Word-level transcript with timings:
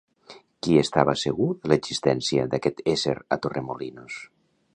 Qui 0.67 0.77
estava 0.83 1.13
segur 1.23 1.49
de 1.65 1.71
l'existència 1.73 2.47
d'aquest 2.55 2.85
ésser 2.95 3.15
a 3.37 3.43
Torremolinos? 3.45 4.19